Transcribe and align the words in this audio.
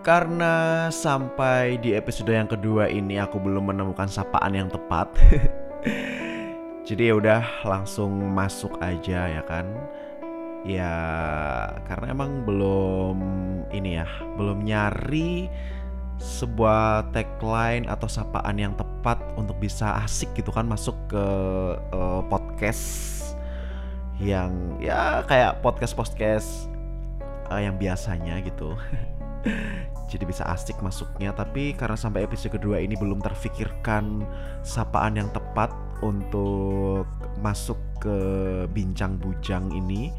Karena 0.00 0.88
sampai 0.88 1.76
di 1.76 1.92
episode 1.92 2.32
yang 2.32 2.48
kedua 2.48 2.88
ini 2.88 3.20
aku 3.20 3.36
belum 3.36 3.68
menemukan 3.68 4.08
sapaan 4.08 4.56
yang 4.56 4.72
tepat. 4.72 5.12
Jadi 6.88 7.12
ya 7.12 7.14
udah 7.20 7.42
langsung 7.68 8.32
masuk 8.32 8.80
aja 8.80 9.28
ya 9.28 9.42
kan. 9.44 9.68
Ya 10.64 10.96
karena 11.84 12.16
emang 12.16 12.48
belum 12.48 13.16
ini 13.76 14.00
ya, 14.00 14.08
belum 14.40 14.64
nyari 14.64 15.52
sebuah 16.20 17.12
tagline 17.12 17.88
atau 17.88 18.08
sapaan 18.08 18.56
yang 18.60 18.76
tepat 18.76 19.20
untuk 19.40 19.56
bisa 19.56 20.00
asik 20.04 20.32
gitu 20.36 20.52
kan 20.52 20.68
masuk 20.68 20.92
ke 21.08 21.26
uh, 21.96 22.20
podcast 22.28 23.16
yang 24.20 24.76
ya 24.76 25.24
kayak 25.24 25.64
podcast 25.64 25.96
podcast 25.96 26.68
uh, 27.48 27.60
yang 27.60 27.80
biasanya 27.80 28.40
gitu. 28.44 28.76
jadi 30.10 30.24
bisa 30.26 30.42
asik 30.50 30.82
masuknya 30.82 31.30
tapi 31.30 31.72
karena 31.78 31.94
sampai 31.94 32.26
episode 32.26 32.58
kedua 32.58 32.82
ini 32.82 32.98
belum 32.98 33.22
terfikirkan 33.22 34.26
sapaan 34.66 35.16
yang 35.16 35.30
tepat 35.30 35.70
untuk 36.02 37.06
masuk 37.38 37.78
ke 38.02 38.18
bincang 38.74 39.20
bujang 39.20 39.70
ini 39.70 40.10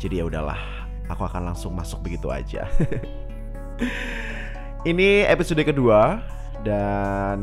jadi 0.00 0.22
ya 0.22 0.24
udahlah 0.26 0.84
aku 1.08 1.22
akan 1.28 1.52
langsung 1.52 1.72
masuk 1.76 2.00
begitu 2.04 2.32
aja. 2.32 2.64
Ini 4.84 5.24
episode 5.32 5.64
kedua 5.64 6.20
dan 6.60 7.40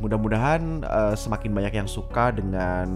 mudah-mudahan 0.00 0.84
uh, 0.84 1.12
semakin 1.12 1.52
banyak 1.52 1.74
yang 1.84 1.88
suka 1.88 2.32
dengan 2.32 2.88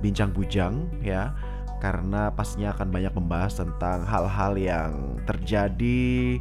bincang 0.00 0.32
bujang 0.32 0.88
ya 1.04 1.36
karena 1.82 2.30
pastinya 2.30 2.70
akan 2.70 2.94
banyak 2.94 3.10
membahas 3.10 3.58
tentang 3.58 4.06
hal-hal 4.06 4.54
yang 4.54 5.18
terjadi 5.26 6.38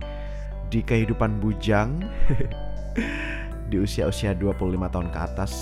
di 0.70 0.80
kehidupan 0.86 1.42
bujang 1.42 1.98
di 3.74 3.82
usia-usia 3.82 4.38
25 4.38 4.94
tahun 4.94 5.10
ke 5.10 5.18
atas 5.18 5.54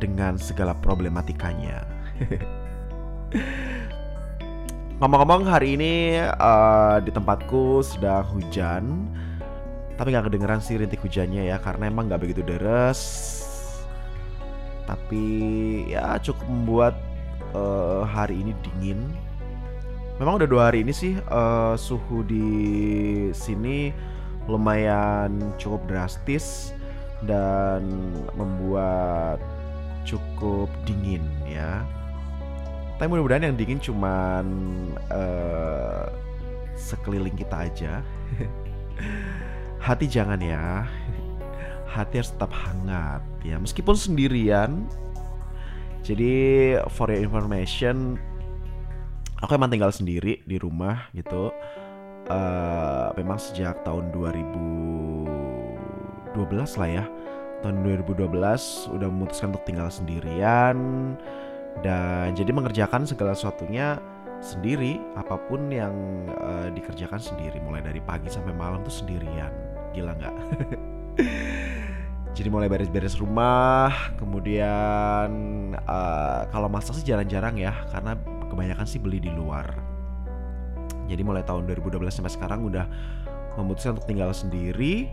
dengan 0.00 0.40
segala 0.40 0.72
problematikanya. 0.80 1.84
Ngomong-ngomong 5.00 5.44
hari 5.44 5.76
ini 5.76 6.16
uh, 6.20 7.00
di 7.00 7.08
tempatku 7.08 7.80
sedang 7.80 8.20
hujan 8.36 9.08
Tapi 9.96 10.12
nggak 10.12 10.28
kedengeran 10.28 10.60
sih 10.60 10.76
rintik 10.76 11.00
hujannya 11.00 11.48
ya 11.48 11.56
Karena 11.56 11.88
emang 11.88 12.04
nggak 12.12 12.20
begitu 12.20 12.44
deres 12.44 13.00
Tapi 14.84 15.24
ya 15.88 16.20
cukup 16.20 16.44
membuat 16.44 17.00
uh, 17.54 18.02
hari 18.06 18.42
ini 18.42 18.52
dingin. 18.64 19.00
Memang 20.20 20.36
udah 20.36 20.48
dua 20.48 20.62
hari 20.68 20.84
ini 20.84 20.92
sih 20.92 21.16
uh, 21.32 21.72
suhu 21.80 22.20
di 22.28 22.48
sini 23.32 23.88
lumayan 24.44 25.56
cukup 25.56 25.80
drastis 25.88 26.76
dan 27.24 28.12
membuat 28.36 29.40
cukup 30.04 30.68
dingin 30.84 31.24
ya. 31.48 31.84
Tapi 33.00 33.08
mudah-mudahan 33.08 33.48
yang 33.48 33.56
dingin 33.56 33.80
cuman 33.80 34.44
uh, 35.08 36.04
sekeliling 36.76 37.36
kita 37.36 37.68
aja. 37.68 37.92
Hati 39.80 40.04
jangan 40.04 40.36
ya. 40.44 40.84
Hati 41.88 42.20
harus 42.20 42.32
tetap 42.36 42.52
hangat 42.52 43.24
ya. 43.40 43.56
Meskipun 43.56 43.96
sendirian, 43.96 44.84
jadi 46.00 46.32
for 46.88 47.12
your 47.12 47.20
information, 47.20 48.16
aku 49.44 49.52
emang 49.56 49.72
tinggal 49.72 49.92
sendiri 49.92 50.40
di 50.48 50.56
rumah 50.56 51.08
gitu. 51.12 51.52
Uh, 52.30 53.10
memang 53.18 53.42
sejak 53.42 53.82
tahun 53.82 54.14
2012 54.14 56.80
lah 56.80 56.88
ya. 56.88 57.04
Tahun 57.60 57.76
2012 57.84 58.32
udah 58.96 59.08
memutuskan 59.10 59.52
untuk 59.52 59.64
tinggal 59.68 59.92
sendirian 59.92 60.76
dan 61.84 62.32
jadi 62.32 62.50
mengerjakan 62.50 63.04
segala 63.04 63.36
sesuatunya 63.36 64.00
sendiri 64.40 64.96
apa 65.20 65.36
pun 65.36 65.68
yang 65.68 65.92
uh, 66.40 66.72
dikerjakan 66.72 67.20
sendiri 67.20 67.60
mulai 67.60 67.84
dari 67.84 68.00
pagi 68.00 68.32
sampai 68.32 68.56
malam 68.56 68.80
tuh 68.80 69.04
sendirian 69.04 69.52
gila 69.92 70.16
nggak 70.16 70.32
jadi 72.30 72.48
mulai 72.48 72.70
beres-beres 72.70 73.18
rumah 73.18 74.14
kemudian 74.16 75.30
uh, 75.82 76.46
kalau 76.54 76.70
masak 76.70 76.94
sih 76.96 77.06
jarang-jarang 77.10 77.58
ya 77.58 77.74
karena 77.90 78.14
kebanyakan 78.46 78.86
sih 78.86 79.02
beli 79.02 79.18
di 79.18 79.30
luar. 79.34 79.70
Jadi 81.10 81.22
mulai 81.26 81.42
tahun 81.42 81.66
2012 81.66 82.06
sampai 82.10 82.30
sekarang 82.30 82.62
udah 82.70 82.86
memutuskan 83.58 83.98
untuk 83.98 84.06
tinggal 84.06 84.30
sendiri 84.30 85.10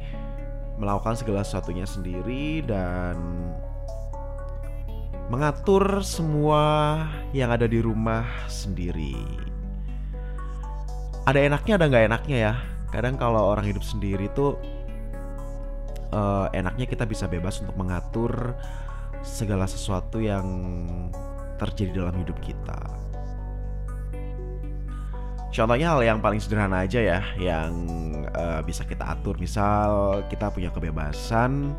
melakukan 0.77 1.17
segala 1.17 1.41
sesuatunya 1.41 1.89
sendiri 1.89 2.61
dan 2.61 3.17
mengatur 5.27 6.05
semua 6.05 7.01
yang 7.33 7.49
ada 7.49 7.65
di 7.65 7.81
rumah 7.81 8.23
sendiri. 8.45 9.17
Ada 11.27 11.43
enaknya 11.43 11.73
ada 11.81 11.85
nggak 11.89 12.05
enaknya 12.07 12.37
ya. 12.37 12.53
Kadang 12.93 13.19
kalau 13.19 13.51
orang 13.51 13.67
hidup 13.67 13.83
sendiri 13.83 14.31
tuh 14.31 14.55
uh, 16.11 16.47
enaknya 16.53 16.85
kita 16.87 17.03
bisa 17.03 17.25
bebas 17.25 17.59
untuk 17.63 17.75
mengatur 17.75 18.55
segala 19.25 19.65
sesuatu 19.65 20.21
yang 20.21 20.45
terjadi 21.57 22.05
dalam 22.05 22.15
hidup 22.21 22.37
kita. 22.39 22.79
Contohnya 25.47 25.97
hal 25.97 26.05
yang 26.05 26.19
paling 26.21 26.37
sederhana 26.37 26.85
aja 26.85 27.01
ya, 27.01 27.19
yang 27.39 27.71
uh, 28.35 28.61
bisa 28.61 28.85
kita 28.85 29.17
atur. 29.17 29.39
Misal 29.41 30.21
kita 30.29 30.53
punya 30.53 30.69
kebebasan 30.69 31.73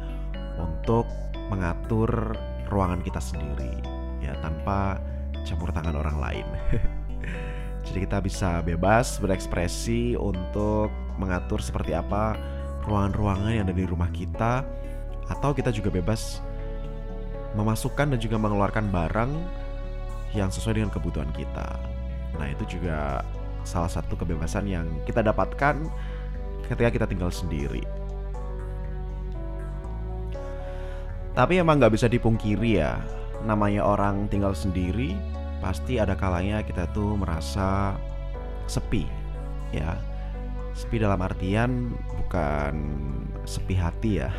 untuk 0.59 1.06
mengatur 1.47 2.34
ruangan 2.67 2.99
kita 3.06 3.22
sendiri, 3.22 3.78
ya 4.19 4.34
tanpa 4.43 4.99
campur 5.47 5.71
tangan 5.71 5.94
orang 5.94 6.19
lain. 6.19 6.47
Jadi 7.87 8.05
kita 8.05 8.19
bisa 8.21 8.61
bebas 8.67 9.17
berekspresi 9.22 10.19
untuk 10.19 10.93
mengatur 11.17 11.62
seperti 11.62 11.97
apa 11.97 12.37
ruangan-ruangan 12.87 13.50
yang 13.50 13.65
ada 13.66 13.77
di 13.77 13.87
rumah 13.89 14.11
kita 14.12 14.62
atau 15.28 15.50
kita 15.53 15.72
juga 15.75 15.93
bebas 15.93 16.41
memasukkan 17.56 18.15
dan 18.15 18.19
juga 18.21 18.37
mengeluarkan 18.37 18.93
barang 18.93 19.33
yang 20.37 20.53
sesuai 20.53 20.78
dengan 20.78 20.93
kebutuhan 20.93 21.31
kita. 21.33 21.81
Nah, 22.37 22.47
itu 22.53 22.78
juga 22.78 23.25
salah 23.65 23.88
satu 23.88 24.17
kebebasan 24.17 24.69
yang 24.69 24.87
kita 25.09 25.25
dapatkan 25.25 25.88
ketika 26.69 26.91
kita 26.93 27.06
tinggal 27.09 27.33
sendiri. 27.33 27.83
Tapi 31.33 31.62
emang 31.62 31.78
nggak 31.78 31.94
bisa 31.94 32.11
dipungkiri 32.11 32.83
ya, 32.83 32.99
namanya 33.47 33.87
orang 33.87 34.27
tinggal 34.27 34.53
sendiri, 34.53 35.15
pasti 35.62 35.97
ada 36.03 36.19
kalanya 36.19 36.67
kita 36.67 36.91
tuh 36.91 37.15
merasa 37.15 37.94
sepi, 38.67 39.06
ya. 39.71 39.94
Sepi 40.78 41.03
dalam 41.03 41.19
artian 41.19 41.91
bukan 42.22 42.75
sepi 43.43 43.75
hati 43.75 44.22
ya. 44.22 44.31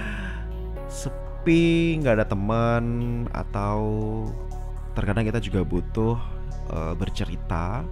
sepi, 0.88 2.00
nggak 2.00 2.16
ada 2.16 2.26
teman 2.26 2.84
atau 3.36 3.80
terkadang 4.96 5.28
kita 5.28 5.36
juga 5.44 5.60
butuh 5.60 6.16
uh, 6.72 6.96
bercerita 6.96 7.84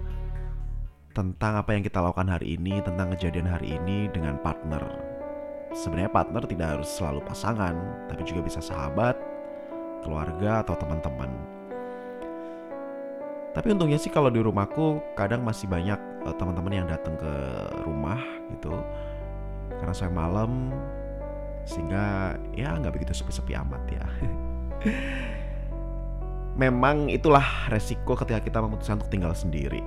tentang 1.13 1.61
apa 1.61 1.77
yang 1.77 1.85
kita 1.85 2.01
lakukan 2.01 2.33
hari 2.33 2.57
ini, 2.57 2.81
tentang 2.81 3.13
kejadian 3.13 3.45
hari 3.45 3.77
ini 3.77 4.09
dengan 4.09 4.41
partner. 4.41 4.81
Sebenarnya 5.69 6.09
partner 6.09 6.49
tidak 6.49 6.81
harus 6.81 6.89
selalu 6.89 7.21
pasangan, 7.29 7.77
tapi 8.09 8.25
juga 8.25 8.41
bisa 8.41 8.57
sahabat, 8.57 9.13
keluarga 10.01 10.65
atau 10.65 10.73
teman-teman. 10.73 11.29
Tapi 13.53 13.67
untungnya 13.69 14.01
sih 14.01 14.09
kalau 14.09 14.33
di 14.33 14.41
rumahku 14.41 14.97
kadang 15.13 15.45
masih 15.45 15.69
banyak 15.69 16.08
teman-teman 16.37 16.83
yang 16.83 16.87
datang 16.87 17.15
ke 17.15 17.33
rumah 17.83 18.19
gitu. 18.51 18.73
Karena 19.79 19.93
saya 19.95 20.11
malam 20.11 20.73
sehingga 21.63 22.35
ya 22.57 22.75
nggak 22.75 22.93
begitu 22.95 23.13
sepi-sepi 23.13 23.55
amat 23.55 23.83
ya. 23.87 24.05
Memang 26.61 27.07
itulah 27.07 27.71
resiko 27.71 28.19
ketika 28.19 28.43
kita 28.43 28.59
memutuskan 28.59 28.99
untuk 28.99 29.11
tinggal 29.13 29.31
sendiri. 29.31 29.79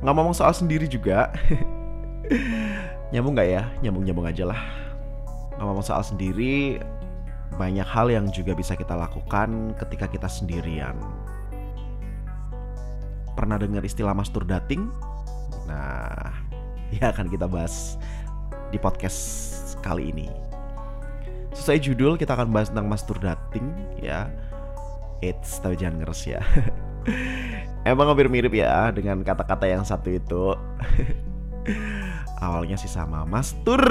Nggak 0.00 0.14
ngomong 0.16 0.32
soal 0.32 0.56
sendiri 0.56 0.88
juga 0.88 1.28
nyambung 3.12 3.36
nggak 3.36 3.48
ya? 3.48 3.62
Nyambung 3.84 4.04
nyambung 4.08 4.26
aja 4.30 4.48
lah. 4.48 4.60
Ngomong 5.60 5.84
soal 5.84 6.00
sendiri 6.00 6.80
banyak 7.60 7.84
hal 7.84 8.08
yang 8.08 8.32
juga 8.32 8.56
bisa 8.56 8.72
kita 8.78 8.96
lakukan 8.96 9.76
ketika 9.76 10.08
kita 10.08 10.28
sendirian 10.30 10.96
pernah 13.40 13.56
dengar 13.56 13.80
istilah 13.80 14.12
master 14.12 14.44
dating? 14.44 14.92
Nah, 15.64 16.28
ya 17.00 17.08
akan 17.08 17.32
kita 17.32 17.48
bahas 17.48 17.96
di 18.68 18.76
podcast 18.76 19.16
kali 19.80 20.12
ini. 20.12 20.28
Sesuai 21.56 21.80
judul 21.80 22.20
kita 22.20 22.36
akan 22.36 22.52
bahas 22.52 22.68
tentang 22.68 22.92
master 22.92 23.16
dating 23.16 23.72
ya. 24.04 24.28
It's 25.24 25.56
tapi 25.64 25.80
jangan 25.80 26.04
ngeres 26.04 26.28
ya. 26.28 26.44
Emang 27.88 28.12
hampir 28.12 28.28
mirip 28.28 28.52
ya 28.52 28.92
dengan 28.92 29.24
kata-kata 29.24 29.64
yang 29.64 29.88
satu 29.88 30.12
itu. 30.12 30.52
Awalnya 32.44 32.76
sih 32.76 32.88
sama 32.88 33.24
Mastur 33.28 33.84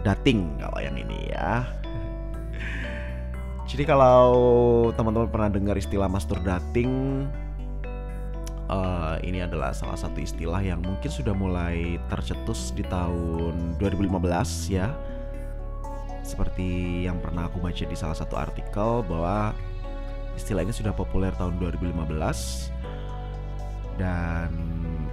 Dating 0.00 0.56
kalau 0.56 0.80
yang 0.80 0.96
ini 0.96 1.28
ya 1.28 1.68
Jadi 3.68 3.84
kalau 3.84 4.32
teman-teman 4.96 5.28
pernah 5.28 5.52
dengar 5.52 5.76
istilah 5.76 6.08
Mastur 6.08 6.40
Dating 6.40 7.28
uh, 8.72 9.14
Ini 9.20 9.44
adalah 9.46 9.76
salah 9.76 9.96
satu 10.00 10.18
istilah 10.24 10.64
yang 10.64 10.80
mungkin 10.80 11.10
sudah 11.12 11.36
mulai 11.36 12.00
tercetus 12.08 12.72
di 12.72 12.82
tahun 12.88 13.76
2015 13.76 14.08
ya. 14.72 14.88
Seperti 16.24 17.02
yang 17.04 17.20
pernah 17.20 17.50
aku 17.50 17.60
baca 17.60 17.84
di 17.84 17.96
salah 17.98 18.16
satu 18.16 18.38
artikel 18.38 19.04
bahwa 19.04 19.52
istilah 20.38 20.64
ini 20.64 20.72
sudah 20.72 20.96
populer 20.96 21.34
tahun 21.36 21.60
2015 21.60 21.92
dan 24.00 24.50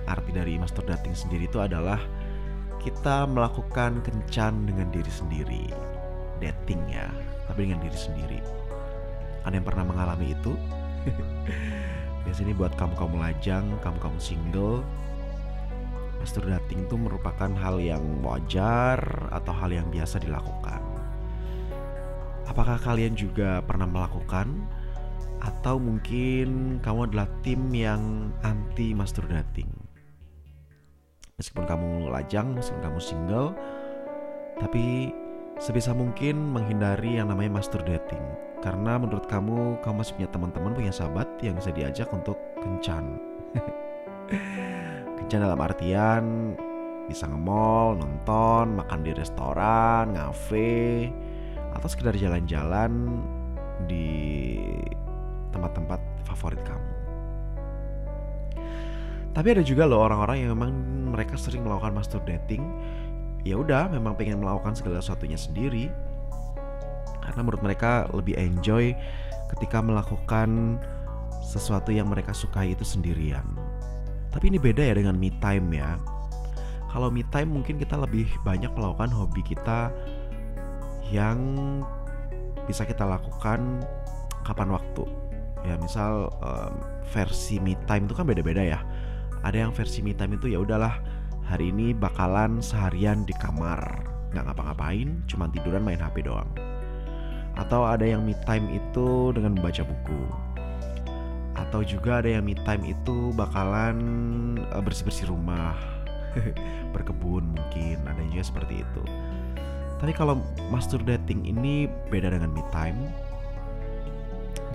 arti 0.08 0.32
dari 0.32 0.56
masturbating 0.56 1.12
sendiri 1.12 1.52
itu 1.52 1.60
adalah 1.60 2.00
kita 2.80 3.28
melakukan 3.28 4.00
kencan 4.00 4.64
dengan 4.64 4.88
diri 4.96 5.12
sendiri 5.12 5.68
dating 6.40 6.80
ya 6.88 7.12
tapi 7.52 7.68
dengan 7.68 7.84
diri 7.84 8.00
sendiri. 8.00 8.40
Ada 9.44 9.60
yang 9.60 9.68
pernah 9.68 9.84
mengalami 9.84 10.32
itu 10.32 10.54
biasanya 12.28 12.54
buat 12.56 12.74
kamu 12.76 12.94
kamu 13.00 13.16
lajang 13.20 13.66
kamu 13.84 13.98
kamu 14.02 14.20
single 14.20 14.84
masturbating 16.20 16.84
itu 16.86 16.96
merupakan 17.00 17.50
hal 17.58 17.80
yang 17.80 18.04
wajar 18.22 19.00
atau 19.32 19.56
hal 19.56 19.72
yang 19.72 19.88
biasa 19.88 20.20
dilakukan. 20.20 20.84
Apakah 22.46 22.76
kalian 22.82 23.16
juga 23.16 23.64
pernah 23.64 23.88
melakukan? 23.88 24.52
Atau 25.40 25.80
mungkin 25.80 26.78
kamu 26.84 27.08
adalah 27.08 27.32
tim 27.40 27.72
yang 27.72 28.36
anti 28.44 28.92
masturbating. 28.92 29.72
Meskipun 31.40 31.64
kamu 31.64 32.12
lajang, 32.12 32.52
meskipun 32.52 32.84
kamu 32.84 33.00
single, 33.00 33.56
tapi 34.60 35.16
sebisa 35.60 35.92
mungkin 35.92 36.56
menghindari 36.56 37.20
yang 37.20 37.28
namanya 37.28 37.60
masturbating. 37.60 38.24
Karena 38.64 38.96
menurut 38.96 39.28
kamu, 39.28 39.84
kamu 39.84 39.96
masih 40.00 40.16
punya 40.16 40.30
teman-teman, 40.32 40.72
punya 40.76 40.92
sahabat 40.96 41.28
yang 41.44 41.60
bisa 41.60 41.72
diajak 41.76 42.08
untuk 42.16 42.40
kencan. 42.64 43.20
kencan 45.20 45.44
dalam 45.44 45.60
artian 45.60 46.56
bisa 47.12 47.26
nge-mall, 47.26 47.98
nonton, 48.00 48.80
makan 48.80 49.00
di 49.02 49.12
restoran, 49.18 50.14
ngafe, 50.14 51.10
atau 51.74 51.88
sekedar 51.90 52.14
jalan-jalan 52.14 53.20
di 53.90 54.56
tempat-tempat 55.50 56.00
favorit 56.24 56.62
kamu. 56.62 56.90
Tapi 59.34 59.48
ada 59.56 59.64
juga 59.66 59.90
loh 59.90 60.06
orang-orang 60.06 60.46
yang 60.46 60.52
memang 60.54 60.72
mereka 61.14 61.38
sering 61.38 61.66
melakukan 61.66 61.98
masturbating. 61.98 62.62
Ya 63.48 63.56
udah, 63.56 63.88
memang 63.88 64.20
pengen 64.20 64.44
melakukan 64.44 64.76
segala 64.76 65.00
sesuatunya 65.00 65.40
sendiri. 65.40 65.88
Karena 67.24 67.42
menurut 67.46 67.62
mereka 67.62 68.10
lebih 68.12 68.36
enjoy 68.36 68.92
ketika 69.56 69.80
melakukan 69.80 70.78
sesuatu 71.46 71.90
yang 71.90 72.10
mereka 72.10 72.36
sukai 72.36 72.74
itu 72.76 72.84
sendirian. 72.84 73.46
Tapi 74.30 74.54
ini 74.54 74.62
beda 74.62 74.86
ya 74.86 74.94
dengan 74.94 75.18
me 75.18 75.34
time 75.42 75.74
ya. 75.74 75.98
Kalau 76.90 77.14
me 77.14 77.22
time 77.30 77.54
mungkin 77.54 77.78
kita 77.78 77.98
lebih 77.98 78.26
banyak 78.42 78.70
melakukan 78.74 79.14
hobi 79.14 79.42
kita 79.46 79.94
yang 81.10 81.38
bisa 82.70 82.86
kita 82.86 83.02
lakukan 83.02 83.82
kapan 84.46 84.70
waktu 84.70 85.06
ya 85.66 85.76
misal 85.82 86.32
um, 86.40 86.74
versi 87.12 87.58
me 87.60 87.76
time 87.90 88.08
itu 88.08 88.16
kan 88.16 88.24
beda-beda 88.24 88.62
ya 88.64 88.80
ada 89.44 89.58
yang 89.68 89.72
versi 89.74 90.06
me 90.06 90.14
time 90.16 90.38
itu 90.38 90.54
ya 90.54 90.62
udahlah 90.62 91.02
hari 91.50 91.74
ini 91.74 91.98
bakalan 91.98 92.62
seharian 92.62 93.26
di 93.26 93.34
kamar. 93.42 93.82
Nggak 94.30 94.54
ngapa-ngapain 94.54 95.26
cuma 95.26 95.50
tiduran 95.50 95.82
main 95.82 95.98
HP 95.98 96.30
doang. 96.30 96.46
Atau 97.58 97.90
ada 97.90 98.06
yang 98.06 98.22
me 98.22 98.38
time 98.46 98.70
itu 98.70 99.34
dengan 99.34 99.58
membaca 99.58 99.82
buku. 99.82 100.22
Atau 101.58 101.82
juga 101.82 102.22
ada 102.22 102.30
yang 102.30 102.46
me 102.46 102.54
time 102.54 102.86
itu 102.86 103.34
bakalan 103.34 103.98
uh, 104.70 104.78
bersih-bersih 104.78 105.34
rumah. 105.34 105.74
Berkebun 106.94 107.58
mungkin 107.58 107.98
ada 108.06 108.22
juga 108.30 108.46
seperti 108.46 108.86
itu. 108.86 109.04
Tapi 109.98 110.14
kalau 110.14 110.38
master 110.70 111.02
dating 111.02 111.50
ini 111.50 111.90
beda 112.14 112.30
dengan 112.30 112.54
me 112.54 112.62
time. 112.70 113.10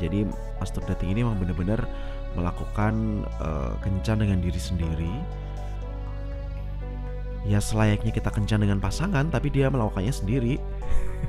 Jadi 0.03 0.27
master 0.59 0.83
dating 0.91 1.15
ini 1.15 1.23
memang 1.23 1.39
benar-benar 1.39 1.87
melakukan 2.35 3.23
uh, 3.39 3.79
kencan 3.79 4.27
dengan 4.27 4.43
diri 4.43 4.59
sendiri. 4.59 5.44
Ya 7.45 7.61
selayaknya 7.61 8.13
kita 8.13 8.33
kencan 8.33 8.65
dengan 8.65 8.81
pasangan, 8.81 9.29
tapi 9.29 9.53
dia 9.53 9.69
melakukannya 9.69 10.13
sendiri. 10.13 10.57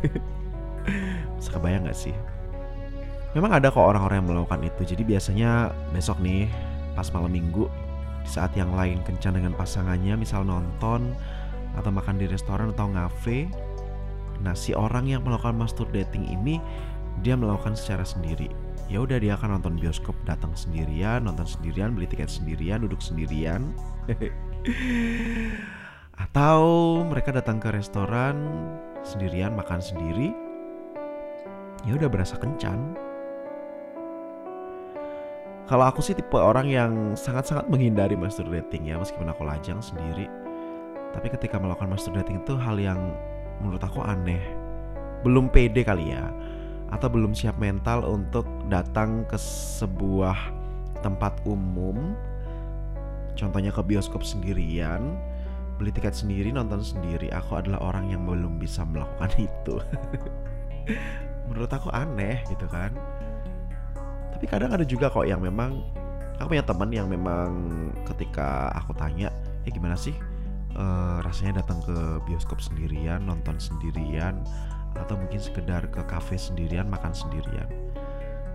Bisa 1.37 1.49
kebayang 1.51 1.91
gak 1.91 1.97
sih? 1.97 2.15
Memang 3.35 3.51
ada 3.51 3.67
kok 3.67 3.83
orang-orang 3.83 4.23
yang 4.23 4.29
melakukan 4.31 4.63
itu. 4.63 4.95
Jadi 4.95 5.03
biasanya 5.03 5.75
besok 5.91 6.23
nih, 6.23 6.47
pas 6.95 7.11
malam 7.11 7.35
minggu, 7.35 7.67
di 8.23 8.29
saat 8.31 8.55
yang 8.55 8.71
lain 8.71 9.03
kencan 9.03 9.35
dengan 9.35 9.51
pasangannya, 9.51 10.15
misal 10.15 10.47
nonton 10.47 11.11
atau 11.75 11.91
makan 11.91 12.15
di 12.15 12.31
restoran 12.31 12.71
atau 12.71 12.87
ngafe. 12.87 13.51
Nah, 14.39 14.55
si 14.55 14.71
orang 14.71 15.11
yang 15.11 15.19
melakukan 15.27 15.59
master 15.59 15.83
dating 15.91 16.31
ini 16.31 16.63
dia 17.23 17.35
melakukan 17.35 17.75
secara 17.75 18.03
sendiri 18.03 18.51
ya 18.85 19.01
udah 19.01 19.17
dia 19.17 19.33
akan 19.33 19.57
nonton 19.57 19.81
bioskop 19.81 20.13
datang 20.29 20.53
sendirian 20.53 21.25
nonton 21.25 21.47
sendirian 21.47 21.97
beli 21.97 22.05
tiket 22.05 22.29
sendirian 22.29 22.85
duduk 22.85 23.01
sendirian 23.01 23.73
atau 26.15 26.63
mereka 27.03 27.35
datang 27.35 27.59
ke 27.59 27.67
restoran 27.71 28.39
sendirian 29.03 29.51
makan 29.51 29.83
sendiri 29.83 30.31
ya 31.85 31.93
udah 31.95 32.09
berasa 32.09 32.35
kencan. 32.39 32.97
Kalau 35.65 35.85
aku 35.89 35.97
sih 36.01 36.13
tipe 36.13 36.37
orang 36.37 36.69
yang 36.69 37.17
sangat-sangat 37.17 37.65
menghindari 37.69 38.13
master 38.13 38.45
dating 38.45 38.85
ya 38.85 39.01
meskipun 39.01 39.29
aku 39.29 39.45
lajang 39.45 39.81
sendiri. 39.81 40.29
Tapi 41.13 41.27
ketika 41.31 41.57
melakukan 41.57 41.89
master 41.89 42.13
dating 42.21 42.45
itu 42.45 42.53
hal 42.53 42.77
yang 42.77 42.99
menurut 43.61 43.81
aku 43.81 44.01
aneh. 44.05 44.41
Belum 45.25 45.49
pede 45.49 45.81
kali 45.81 46.13
ya 46.13 46.29
atau 46.93 47.09
belum 47.09 47.33
siap 47.33 47.57
mental 47.57 48.05
untuk 48.05 48.45
datang 48.69 49.25
ke 49.25 49.37
sebuah 49.41 50.37
tempat 51.01 51.41
umum. 51.49 52.13
Contohnya 53.33 53.73
ke 53.73 53.81
bioskop 53.81 54.21
sendirian 54.21 55.17
beli 55.75 55.91
tiket 55.91 56.15
sendiri 56.15 56.51
nonton 56.51 56.79
sendiri. 56.79 57.31
Aku 57.31 57.59
adalah 57.59 57.83
orang 57.83 58.11
yang 58.11 58.23
belum 58.23 58.57
bisa 58.59 58.83
melakukan 58.87 59.31
itu. 59.47 59.75
Menurut 61.51 61.71
aku 61.71 61.91
aneh 61.91 62.41
gitu 62.47 62.65
kan. 62.71 62.95
Tapi 64.35 64.45
kadang 64.51 64.75
ada 64.75 64.83
juga 64.83 65.07
kok 65.07 65.27
yang 65.27 65.39
memang 65.39 65.79
aku 66.39 66.55
punya 66.55 66.65
teman 66.65 66.91
yang 66.91 67.07
memang 67.07 67.49
ketika 68.03 68.67
aku 68.75 68.91
tanya 68.99 69.31
ya 69.63 69.71
gimana 69.71 69.95
sih 69.95 70.11
uh, 70.75 71.23
rasanya 71.23 71.63
datang 71.63 71.79
ke 71.87 71.95
bioskop 72.27 72.59
sendirian 72.59 73.23
nonton 73.23 73.55
sendirian 73.55 74.43
atau 74.95 75.15
mungkin 75.15 75.39
sekedar 75.39 75.87
ke 75.91 76.03
kafe 76.07 76.39
sendirian 76.39 76.87
makan 76.87 77.11
sendirian? 77.11 77.67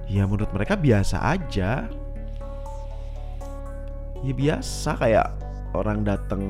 Ya 0.09 0.25
menurut 0.25 0.51
mereka 0.53 0.77
biasa 0.77 1.21
aja. 1.21 1.87
Ya 4.21 4.33
biasa 4.37 5.01
kayak 5.01 5.50
orang 5.75 6.03
datang 6.03 6.43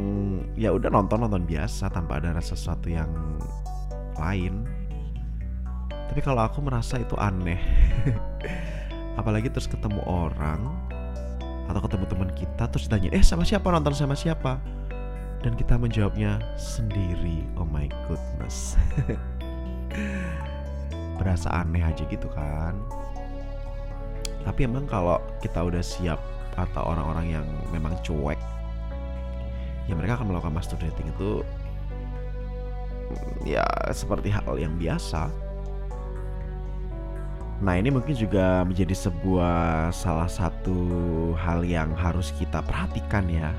ya 0.57 0.73
udah 0.73 0.89
nonton 0.89 1.21
nonton 1.21 1.45
biasa 1.45 1.93
tanpa 1.93 2.21
ada 2.21 2.33
rasa 2.33 2.57
sesuatu 2.57 2.89
yang 2.89 3.11
lain. 4.17 4.65
Tapi 6.11 6.21
kalau 6.25 6.43
aku 6.43 6.59
merasa 6.65 6.99
itu 6.99 7.15
aneh 7.21 7.61
apalagi 9.21 9.47
terus 9.53 9.71
ketemu 9.71 10.03
orang 10.09 10.59
atau 11.71 11.81
ketemu 11.87 12.05
teman 12.11 12.31
kita 12.35 12.65
terus 12.67 12.89
ditanya 12.89 13.13
eh 13.15 13.23
sama 13.23 13.45
siapa? 13.45 13.69
Nonton 13.69 13.95
sama 13.95 14.17
siapa? 14.17 14.59
Dan 15.41 15.57
kita 15.57 15.77
menjawabnya 15.77 16.41
sendiri 16.57 17.45
oh 17.61 17.69
my 17.69 17.87
goodness. 18.09 18.75
Berasa 21.21 21.53
aneh 21.53 21.85
aja 21.85 22.03
gitu 22.09 22.27
kan. 22.33 22.73
Tapi 24.41 24.65
emang 24.65 24.89
kalau 24.89 25.21
kita 25.45 25.61
udah 25.61 25.85
siap 25.85 26.17
atau 26.57 26.83
orang-orang 26.91 27.41
yang 27.41 27.47
memang 27.71 27.93
cuek 28.01 28.41
ya 29.89 29.95
mereka 29.97 30.21
akan 30.21 30.33
melakukan 30.33 30.55
master 30.55 30.77
dating 30.81 31.09
itu 31.13 31.45
ya 33.47 33.65
seperti 33.95 34.29
hal 34.33 34.57
yang 34.59 34.77
biasa 34.77 35.31
Nah 37.61 37.77
ini 37.77 37.93
mungkin 37.93 38.17
juga 38.17 38.65
menjadi 38.65 38.97
sebuah 38.97 39.93
salah 39.93 40.33
satu 40.33 40.73
hal 41.37 41.61
yang 41.61 41.93
harus 41.93 42.33
kita 42.41 42.65
perhatikan 42.65 43.29
ya 43.29 43.53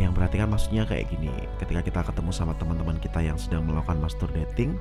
Yang 0.00 0.16
perhatikan 0.16 0.48
maksudnya 0.48 0.88
kayak 0.88 1.12
gini 1.12 1.28
Ketika 1.60 1.84
kita 1.84 2.00
ketemu 2.08 2.32
sama 2.32 2.56
teman-teman 2.56 2.96
kita 2.96 3.20
yang 3.20 3.36
sedang 3.36 3.68
melakukan 3.68 4.00
master 4.00 4.32
dating 4.32 4.80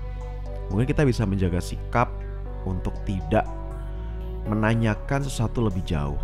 mungkin 0.70 0.88
kita 0.90 1.06
bisa 1.06 1.28
menjaga 1.28 1.62
sikap 1.62 2.10
untuk 2.66 2.94
tidak 3.06 3.46
menanyakan 4.46 5.26
sesuatu 5.26 5.66
lebih 5.66 5.82
jauh. 5.86 6.18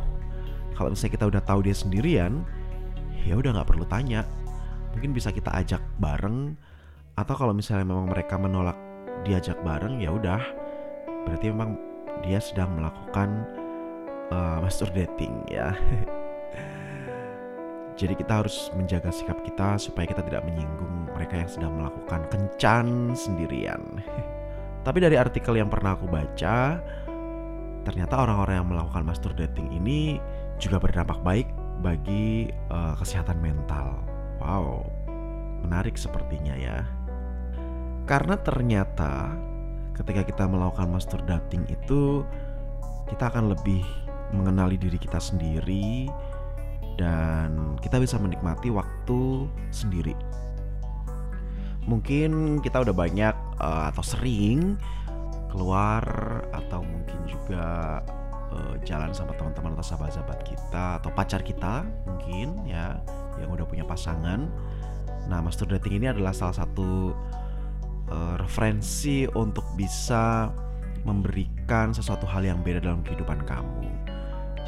Kalau 0.77 0.93
misalnya 0.93 1.13
kita 1.13 1.25
udah 1.29 1.41
tahu 1.45 1.59
dia 1.65 1.75
sendirian, 1.77 2.41
ya 3.25 3.37
udah 3.37 3.51
nggak 3.55 3.69
perlu 3.69 3.85
tanya. 3.87 4.25
Mungkin 4.91 5.15
bisa 5.15 5.31
kita 5.31 5.51
ajak 5.55 5.79
bareng 5.97 6.57
atau 7.15 7.35
kalau 7.35 7.53
misalnya 7.55 7.87
memang 7.87 8.11
mereka 8.11 8.35
menolak 8.35 8.75
diajak 9.23 9.59
bareng 9.63 10.01
ya 10.01 10.11
udah. 10.11 10.41
Berarti 11.27 11.53
memang 11.53 11.77
dia 12.25 12.41
sedang 12.41 12.75
melakukan 12.75 13.45
uh, 14.33 14.57
master 14.61 14.89
dating 14.91 15.33
ya. 15.47 15.71
Jadi 17.99 18.17
kita 18.17 18.41
harus 18.41 18.73
menjaga 18.73 19.13
sikap 19.13 19.37
kita 19.45 19.77
supaya 19.77 20.09
kita 20.09 20.25
tidak 20.25 20.41
menyinggung 20.47 21.13
mereka 21.13 21.37
yang 21.37 21.51
sedang 21.51 21.77
melakukan 21.77 22.25
kencan 22.33 23.13
sendirian. 23.13 24.01
Tapi 24.85 24.97
dari 24.97 25.21
artikel 25.21 25.61
yang 25.61 25.69
pernah 25.69 25.93
aku 25.93 26.09
baca 26.09 26.81
ternyata 27.81 28.21
orang-orang 28.21 28.61
yang 28.61 28.69
melakukan 28.69 29.03
master 29.05 29.33
dating 29.33 29.69
ini 29.73 30.21
juga 30.61 30.77
berdampak 30.77 31.17
baik 31.25 31.47
bagi 31.81 32.47
uh, 32.69 32.93
kesehatan 32.95 33.41
mental. 33.41 33.97
Wow, 34.37 34.85
menarik 35.65 35.97
sepertinya 35.97 36.53
ya. 36.53 36.85
Karena 38.05 38.37
ternyata 38.37 39.33
ketika 39.97 40.25
kita 40.25 40.43
melakukan 40.49 40.89
master 40.89 41.21
dating 41.25 41.67
itu 41.69 42.25
kita 43.09 43.29
akan 43.29 43.53
lebih 43.53 43.83
mengenali 44.31 44.79
diri 44.79 44.95
kita 44.95 45.19
sendiri 45.19 46.07
dan 46.95 47.75
kita 47.83 47.99
bisa 47.99 48.15
menikmati 48.17 48.71
waktu 48.71 49.49
sendiri. 49.73 50.15
Mungkin 51.89 52.61
kita 52.61 52.85
udah 52.85 52.93
banyak 52.93 53.35
uh, 53.57 53.89
atau 53.89 54.05
sering 54.05 54.77
keluar 55.51 56.05
atau 56.55 56.79
mungkin 56.85 57.19
juga 57.27 57.99
uh, 58.51 58.75
jalan 58.83 59.15
sama 59.15 59.33
teman-teman 59.35 59.73
atau 59.79 59.85
sahabat-sahabat 59.95 60.39
kita 60.43 60.99
atau 61.01 61.09
pacar 61.15 61.41
kita 61.41 61.87
mungkin 62.05 62.59
ya 62.67 62.99
yang 63.39 63.49
udah 63.51 63.65
punya 63.65 63.87
pasangan. 63.87 64.51
Nah, 65.31 65.39
master 65.39 65.69
dating 65.69 66.03
ini 66.03 66.07
adalah 66.11 66.35
salah 66.35 66.65
satu 66.65 67.15
uh, 68.11 68.35
referensi 68.37 69.25
untuk 69.31 69.63
bisa 69.79 70.51
memberikan 71.01 71.95
sesuatu 71.95 72.29
hal 72.29 72.45
yang 72.45 72.61
beda 72.61 72.83
dalam 72.83 73.01
kehidupan 73.01 73.41
kamu. 73.47 73.89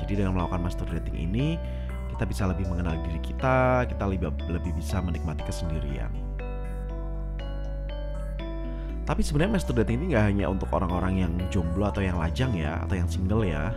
Jadi 0.01 0.19
dengan 0.19 0.35
melakukan 0.35 0.65
master 0.65 0.87
dating 0.89 1.29
ini 1.29 1.55
kita 2.13 2.25
bisa 2.29 2.43
lebih 2.49 2.69
mengenal 2.69 2.97
diri 3.05 3.21
kita, 3.21 3.85
kita 3.89 4.03
lebih 4.05 4.33
lebih 4.49 4.73
bisa 4.77 5.01
menikmati 5.01 5.41
kesendirian. 5.45 6.32
Tapi 9.03 9.19
sebenarnya 9.19 9.59
master 9.59 9.75
dating 9.83 9.99
ini 9.99 10.05
nggak 10.15 10.25
hanya 10.31 10.45
untuk 10.47 10.71
orang-orang 10.71 11.27
yang 11.27 11.33
jomblo 11.51 11.91
atau 11.91 11.99
yang 11.99 12.15
lajang 12.15 12.55
ya, 12.55 12.79
atau 12.87 12.95
yang 12.95 13.09
single 13.11 13.43
ya. 13.43 13.75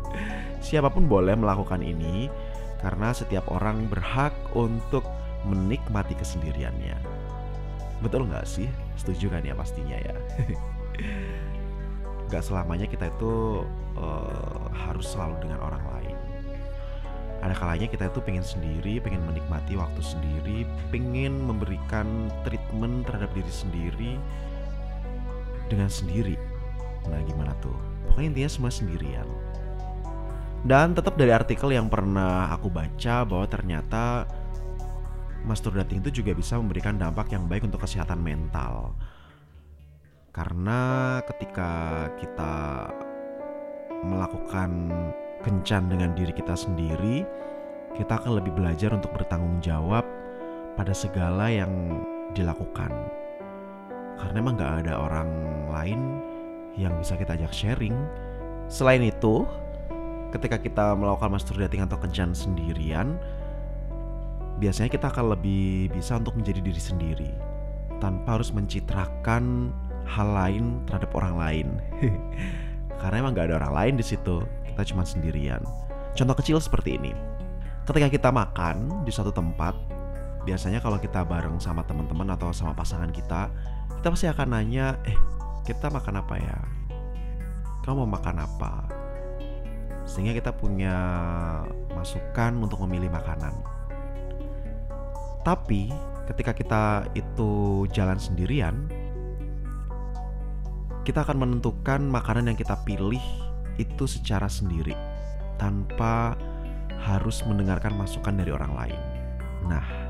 Siapa 0.66 0.92
pun 0.92 1.08
boleh 1.08 1.32
melakukan 1.32 1.80
ini 1.80 2.28
karena 2.84 3.16
setiap 3.16 3.48
orang 3.48 3.88
berhak 3.88 4.36
untuk 4.52 5.02
menikmati 5.48 6.12
kesendiriannya. 6.18 7.00
Betul 8.04 8.28
nggak 8.28 8.44
sih? 8.44 8.68
Setuju 9.00 9.32
kan 9.32 9.42
ya 9.42 9.56
pastinya 9.56 9.96
ya. 9.96 10.14
gak 12.28 12.44
selamanya 12.44 12.84
kita 12.84 13.08
itu 13.08 13.64
uh, 13.96 14.68
harus 14.76 15.08
selalu 15.08 15.48
dengan 15.48 15.64
orang 15.64 15.80
lain. 15.96 16.16
Ada 17.38 17.54
kalanya 17.54 17.86
kita 17.88 18.10
itu 18.10 18.20
pengen 18.20 18.44
sendiri, 18.44 19.00
pengen 19.00 19.24
menikmati 19.24 19.78
waktu 19.78 20.02
sendiri, 20.02 20.68
pengen 20.92 21.38
memberikan 21.46 22.28
treatment 22.42 23.06
terhadap 23.06 23.30
diri 23.32 23.52
sendiri, 23.52 24.12
dengan 25.68 25.92
sendiri. 25.92 26.34
Nah 27.06 27.20
gimana 27.24 27.52
tuh? 27.60 27.76
Pokoknya 28.08 28.34
intinya 28.34 28.50
semua 28.50 28.72
sendirian. 28.72 29.28
Dan 30.66 30.96
tetap 30.96 31.14
dari 31.14 31.30
artikel 31.30 31.70
yang 31.70 31.86
pernah 31.86 32.50
aku 32.50 32.66
baca 32.66 33.22
bahwa 33.22 33.46
ternyata 33.46 34.26
masturbating 35.46 36.02
itu 36.02 36.18
juga 36.18 36.34
bisa 36.34 36.58
memberikan 36.58 36.98
dampak 36.98 37.30
yang 37.30 37.46
baik 37.46 37.68
untuk 37.68 37.86
kesehatan 37.86 38.18
mental. 38.18 38.96
Karena 40.34 41.18
ketika 41.24 42.06
kita 42.18 42.54
melakukan 44.02 44.90
kencan 45.46 45.90
dengan 45.90 46.14
diri 46.18 46.34
kita 46.34 46.58
sendiri, 46.58 47.22
kita 47.94 48.18
akan 48.18 48.42
lebih 48.42 48.54
belajar 48.54 48.94
untuk 48.94 49.14
bertanggung 49.14 49.62
jawab 49.62 50.02
pada 50.74 50.94
segala 50.94 51.50
yang 51.50 52.02
dilakukan 52.34 52.90
karena 54.18 54.36
emang 54.42 54.58
gak 54.58 54.84
ada 54.84 54.94
orang 54.98 55.30
lain 55.70 56.00
yang 56.74 56.94
bisa 56.98 57.14
kita 57.14 57.38
ajak 57.38 57.54
sharing. 57.54 57.94
Selain 58.66 59.00
itu, 59.02 59.46
ketika 60.34 60.58
kita 60.60 60.92
melakukan 60.98 61.32
master 61.32 61.56
dating 61.56 61.86
atau 61.86 61.96
kencan 61.96 62.34
sendirian, 62.34 63.16
biasanya 64.58 64.90
kita 64.90 65.08
akan 65.08 65.38
lebih 65.38 65.90
bisa 65.94 66.18
untuk 66.18 66.34
menjadi 66.34 66.60
diri 66.60 66.82
sendiri 66.82 67.30
tanpa 67.98 68.38
harus 68.38 68.54
mencitrakan 68.54 69.74
hal 70.06 70.28
lain 70.30 70.82
terhadap 70.86 71.10
orang 71.14 71.34
lain. 71.38 71.68
Karena 73.00 73.22
emang 73.22 73.34
gak 73.34 73.50
ada 73.50 73.62
orang 73.62 73.74
lain 73.74 73.94
di 73.98 74.04
situ, 74.06 74.42
kita 74.66 74.82
cuma 74.94 75.06
sendirian. 75.06 75.62
Contoh 76.18 76.34
kecil 76.34 76.58
seperti 76.58 76.98
ini. 76.98 77.14
Ketika 77.86 78.10
kita 78.10 78.28
makan 78.34 79.06
di 79.06 79.10
suatu 79.14 79.30
tempat, 79.30 79.97
biasanya 80.48 80.80
kalau 80.80 80.96
kita 80.96 81.28
bareng 81.28 81.60
sama 81.60 81.84
teman-teman 81.84 82.32
atau 82.32 82.48
sama 82.56 82.72
pasangan 82.72 83.12
kita, 83.12 83.52
kita 84.00 84.08
pasti 84.08 84.26
akan 84.32 84.48
nanya, 84.56 84.96
eh 85.04 85.18
kita 85.68 85.92
makan 85.92 86.24
apa 86.24 86.34
ya? 86.40 86.56
Kamu 87.84 88.08
mau 88.08 88.16
makan 88.16 88.40
apa? 88.40 88.88
Sehingga 90.08 90.32
kita 90.32 90.56
punya 90.56 90.96
masukan 91.92 92.56
untuk 92.64 92.80
memilih 92.88 93.12
makanan. 93.12 93.52
Tapi 95.44 95.92
ketika 96.32 96.56
kita 96.56 96.84
itu 97.12 97.84
jalan 97.92 98.16
sendirian, 98.16 98.88
kita 101.04 101.28
akan 101.28 101.44
menentukan 101.44 102.08
makanan 102.08 102.48
yang 102.48 102.56
kita 102.56 102.72
pilih 102.88 103.20
itu 103.76 104.04
secara 104.08 104.48
sendiri 104.48 104.96
tanpa 105.60 106.40
harus 107.04 107.44
mendengarkan 107.44 107.92
masukan 107.92 108.32
dari 108.32 108.48
orang 108.48 108.72
lain. 108.72 109.00
Nah, 109.68 110.08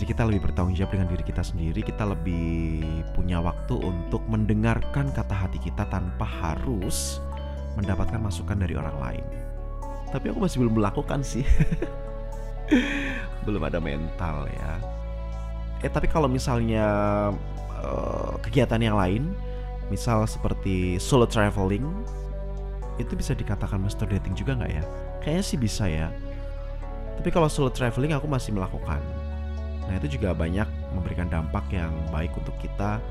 jadi 0.00 0.16
kita 0.16 0.24
lebih 0.32 0.48
bertanggung 0.48 0.72
jawab 0.72 0.96
dengan 0.96 1.12
diri 1.12 1.20
kita 1.20 1.44
sendiri, 1.44 1.84
kita 1.84 2.08
lebih 2.08 2.80
punya 3.12 3.36
waktu 3.36 3.76
untuk 3.76 4.24
mendengarkan 4.32 5.12
kata 5.12 5.36
hati 5.36 5.60
kita 5.60 5.84
tanpa 5.92 6.24
harus 6.24 7.20
mendapatkan 7.76 8.16
masukan 8.16 8.56
dari 8.56 8.80
orang 8.80 8.96
lain. 8.96 9.24
Tapi 10.08 10.32
aku 10.32 10.40
masih 10.40 10.64
belum 10.64 10.80
melakukan 10.80 11.20
sih. 11.20 11.44
belum 13.44 13.60
ada 13.60 13.76
mental 13.76 14.48
ya. 14.48 14.80
Eh 15.84 15.92
tapi 15.92 16.08
kalau 16.08 16.32
misalnya 16.32 16.88
uh, 17.84 18.40
kegiatan 18.40 18.80
yang 18.80 18.96
lain, 18.96 19.36
misal 19.92 20.24
seperti 20.24 20.96
solo 20.96 21.28
traveling, 21.28 21.84
itu 22.96 23.12
bisa 23.12 23.36
dikatakan 23.36 23.76
master 23.76 24.08
dating 24.08 24.32
juga 24.32 24.64
nggak 24.64 24.72
ya? 24.72 24.84
Kayaknya 25.20 25.44
sih 25.44 25.60
bisa 25.60 25.84
ya. 25.92 26.08
Tapi 27.20 27.28
kalau 27.28 27.52
solo 27.52 27.68
traveling 27.68 28.16
aku 28.16 28.24
masih 28.24 28.56
melakukan 28.56 29.04
Nah 29.90 29.98
itu 29.98 30.14
juga 30.14 30.30
banyak 30.30 30.94
memberikan 30.94 31.26
dampak 31.26 31.66
yang 31.74 31.90
baik 32.14 32.30
untuk 32.38 32.54
kita. 32.62 33.02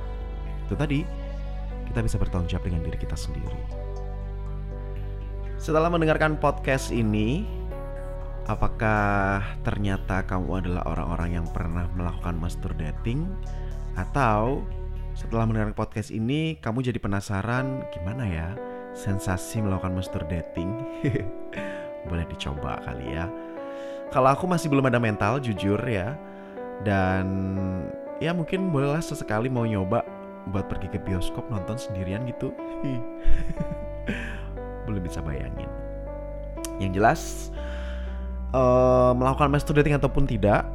Itu 0.64 0.80
tadi 0.80 1.04
kita 1.92 2.00
bisa 2.00 2.16
bertanggung 2.16 2.48
jawab 2.48 2.72
dengan 2.72 2.88
diri 2.88 2.96
kita 2.96 3.20
sendiri. 3.20 3.60
Setelah 5.60 5.92
mendengarkan 5.92 6.40
podcast 6.40 6.88
ini, 6.96 7.44
apakah 8.48 9.44
ternyata 9.68 10.24
kamu 10.24 10.64
adalah 10.64 10.88
orang-orang 10.88 11.44
yang 11.44 11.48
pernah 11.52 11.84
melakukan 11.92 12.40
master 12.40 12.72
dating 12.80 13.28
atau 14.00 14.64
setelah 15.20 15.44
mendengarkan 15.44 15.76
podcast 15.76 16.16
ini 16.16 16.56
kamu 16.64 16.80
jadi 16.80 17.00
penasaran 17.04 17.84
gimana 17.92 18.24
ya 18.24 18.56
sensasi 18.96 19.60
melakukan 19.60 20.00
master 20.00 20.24
dating? 20.32 20.72
Boleh 22.10 22.24
dicoba 22.32 22.80
kali 22.88 23.20
ya. 23.20 23.28
Kalau 24.16 24.32
aku 24.32 24.48
masih 24.48 24.72
belum 24.72 24.88
ada 24.88 24.98
mental 24.98 25.38
jujur 25.44 25.78
ya, 25.84 26.16
dan 26.88 27.26
ya 28.24 28.32
mungkin 28.36 28.72
bolehlah 28.72 29.04
sesekali 29.04 29.52
mau 29.52 29.68
nyoba 29.68 30.04
buat 30.50 30.66
pergi 30.72 30.96
ke 30.96 31.00
bioskop 31.04 31.46
nonton 31.52 31.76
sendirian 31.76 32.24
gitu. 32.28 32.56
Belum 34.88 35.02
bisa 35.04 35.22
bayangin. 35.22 35.70
Yang 36.80 36.92
jelas 36.96 37.22
uh, 38.56 39.12
melakukan 39.14 39.52
master 39.52 39.76
dating 39.76 40.00
ataupun 40.00 40.26
tidak 40.26 40.66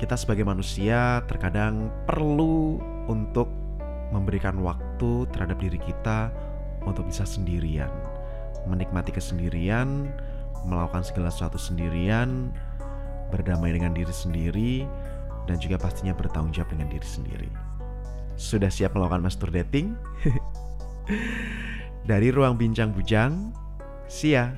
kita 0.00 0.18
sebagai 0.18 0.42
manusia 0.42 1.22
terkadang 1.30 1.86
perlu 2.10 2.82
untuk 3.06 3.46
memberikan 4.10 4.58
waktu 4.60 5.30
terhadap 5.30 5.62
diri 5.62 5.78
kita 5.78 6.32
untuk 6.82 7.06
bisa 7.06 7.22
sendirian. 7.22 7.90
Menikmati 8.66 9.14
kesendirian 9.14 10.10
melakukan 10.62 11.02
segala 11.02 11.28
sesuatu 11.30 11.58
sendirian 11.58 12.54
berdamai 13.32 13.72
dengan 13.72 13.96
diri 13.96 14.12
sendiri, 14.12 14.84
dan 15.48 15.56
juga 15.56 15.80
pastinya 15.80 16.12
bertanggung 16.12 16.52
jawab 16.52 16.76
dengan 16.76 16.92
diri 16.92 17.08
sendiri. 17.08 17.50
Sudah 18.36 18.68
siap 18.68 18.92
melakukan 18.92 19.24
master 19.24 19.48
dating? 19.48 19.96
Dari 22.10 22.28
ruang 22.28 22.60
bincang 22.60 22.92
bujang, 22.92 23.54
Sia. 24.06 24.52